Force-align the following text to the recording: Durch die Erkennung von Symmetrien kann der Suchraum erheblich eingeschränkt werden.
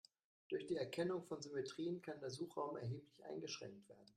Durch 0.49 0.65
die 0.65 0.77
Erkennung 0.77 1.21
von 1.27 1.43
Symmetrien 1.43 2.01
kann 2.01 2.19
der 2.21 2.31
Suchraum 2.31 2.75
erheblich 2.75 3.13
eingeschränkt 3.29 3.87
werden. 3.87 4.09